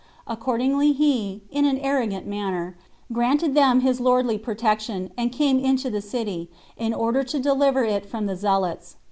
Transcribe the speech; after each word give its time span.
Accordingly 0.25 0.93
he, 0.93 1.41
in 1.51 1.63
an 1.65 1.77
arrogant 1.77 2.25
manner, 2.25 2.75
granted 3.13 3.53
them 3.53 3.81
his 3.81 3.99
lordly 3.99 4.39
protection, 4.39 5.11
and 5.15 5.31
came 5.31 5.59
into 5.59 5.91
the 5.91 6.01
city, 6.01 6.49
in 6.75 6.91
order 6.91 7.21
to 7.25 7.37
deliver 7.39 7.83
it 7.83 8.07
from 8.07 8.25
the 8.25 8.35
zealots. 8.35 8.95